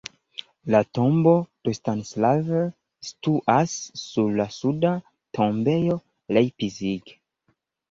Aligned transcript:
La 0.75 0.79
tombo 0.97 1.33
de 1.69 1.73
Stanislav 1.79 2.49
situas 3.11 3.77
sur 4.05 4.33
la 4.41 4.49
suda 4.57 4.97
tombejo 5.41 6.01
Leipzig. 6.37 7.17